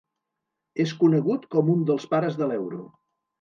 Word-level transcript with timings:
És 0.83 0.93
conegut 1.01 1.45
com 1.57 1.69
un 1.75 1.85
dels 1.91 2.09
pares 2.15 2.41
de 2.41 2.49
l'euro. 2.55 2.83